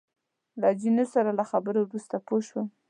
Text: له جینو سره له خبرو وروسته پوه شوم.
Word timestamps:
له 0.61 0.69
جینو 0.79 1.05
سره 1.13 1.29
له 1.39 1.43
خبرو 1.51 1.79
وروسته 1.83 2.15
پوه 2.27 2.41
شوم. 2.47 2.67